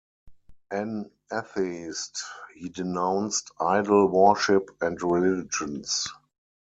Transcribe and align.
An 0.71 1.11
atheist, 1.31 2.23
he 2.55 2.69
denounced 2.69 3.51
idol 3.59 4.07
worship 4.07 4.71
and 4.81 4.99
religions. 4.99 6.07